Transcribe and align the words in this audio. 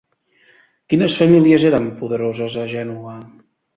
Quines 0.93 1.17
famílies 1.21 1.67
eren 1.71 1.85
poderoses 1.99 2.57
a 2.63 2.65
Gènova? 2.73 3.19